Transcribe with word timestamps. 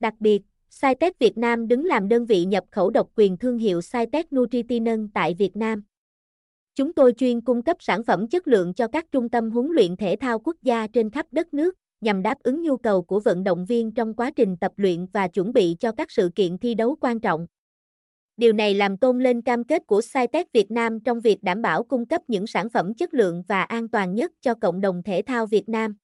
Đặc 0.00 0.14
biệt, 0.20 0.42
Cytec 0.82 1.18
Việt 1.18 1.38
Nam 1.38 1.68
đứng 1.68 1.84
làm 1.84 2.08
đơn 2.08 2.26
vị 2.26 2.44
nhập 2.44 2.64
khẩu 2.70 2.90
độc 2.90 3.10
quyền 3.14 3.36
thương 3.36 3.58
hiệu 3.58 3.80
Cytec 3.92 4.32
Nutritinum 4.32 5.08
tại 5.14 5.34
Việt 5.34 5.56
Nam. 5.56 5.82
Chúng 6.74 6.92
tôi 6.92 7.12
chuyên 7.12 7.40
cung 7.40 7.62
cấp 7.62 7.76
sản 7.80 8.04
phẩm 8.04 8.28
chất 8.28 8.48
lượng 8.48 8.74
cho 8.74 8.88
các 8.88 9.06
trung 9.12 9.28
tâm 9.28 9.50
huấn 9.50 9.66
luyện 9.70 9.96
thể 9.96 10.16
thao 10.20 10.38
quốc 10.38 10.56
gia 10.62 10.86
trên 10.86 11.10
khắp 11.10 11.26
đất 11.30 11.54
nước, 11.54 11.74
nhằm 12.00 12.22
đáp 12.22 12.38
ứng 12.42 12.62
nhu 12.62 12.76
cầu 12.76 13.02
của 13.02 13.20
vận 13.20 13.44
động 13.44 13.66
viên 13.66 13.92
trong 13.92 14.14
quá 14.14 14.30
trình 14.30 14.56
tập 14.56 14.72
luyện 14.76 15.06
và 15.12 15.28
chuẩn 15.28 15.52
bị 15.52 15.76
cho 15.80 15.92
các 15.92 16.10
sự 16.10 16.30
kiện 16.34 16.58
thi 16.58 16.74
đấu 16.74 16.96
quan 17.00 17.20
trọng. 17.20 17.46
Điều 18.36 18.52
này 18.52 18.74
làm 18.74 18.96
tôn 18.96 19.18
lên 19.18 19.42
cam 19.42 19.64
kết 19.64 19.86
của 19.86 20.00
Cytec 20.14 20.52
Việt 20.52 20.70
Nam 20.70 21.00
trong 21.00 21.20
việc 21.20 21.42
đảm 21.42 21.62
bảo 21.62 21.84
cung 21.84 22.06
cấp 22.06 22.22
những 22.28 22.46
sản 22.46 22.70
phẩm 22.70 22.94
chất 22.94 23.14
lượng 23.14 23.42
và 23.48 23.62
an 23.62 23.88
toàn 23.88 24.14
nhất 24.14 24.32
cho 24.40 24.54
cộng 24.54 24.80
đồng 24.80 25.02
thể 25.02 25.22
thao 25.26 25.46
Việt 25.46 25.68
Nam. 25.68 25.96